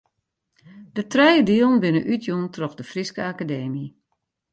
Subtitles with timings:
[0.95, 3.85] De trije dielen binne útjûn troch de Fryske Akademy.